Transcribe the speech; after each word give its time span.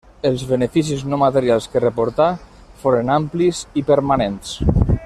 Els 0.27 0.43
beneficis 0.51 1.03
no 1.11 1.19
materials 1.23 1.69
que 1.75 1.83
reportà 1.85 2.27
foren 2.85 3.13
amplis 3.21 3.61
i 3.83 3.85
permanents. 3.93 4.59